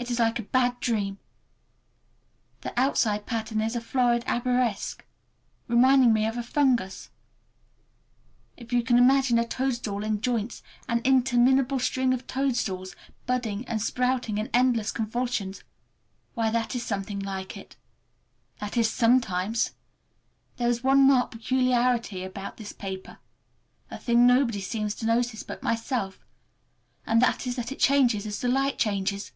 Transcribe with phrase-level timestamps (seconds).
[0.00, 1.18] It is like a bad dream.
[2.60, 5.04] The outside pattern is a florid arabesque,
[5.66, 7.10] reminding one of a fungus.
[8.56, 12.94] If you can imagine a toadstool in joints, an interminable string of toadstools,
[13.26, 17.74] budding and sprouting in endless convolutions,—why, that is something like it.
[18.60, 19.72] That is, sometimes!
[20.58, 23.18] There is one marked peculiarity about this paper,
[23.90, 26.24] a thing nobody seems to notice but myself,
[27.04, 29.32] and that is that it changes as the light changes.